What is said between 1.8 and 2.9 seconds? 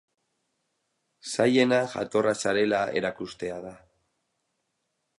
jatorra zarela